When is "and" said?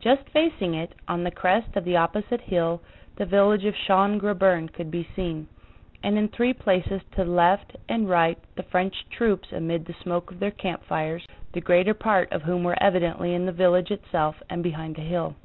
6.02-6.18, 7.88-8.08, 14.50-14.64